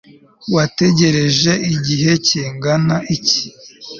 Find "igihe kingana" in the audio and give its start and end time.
1.73-2.95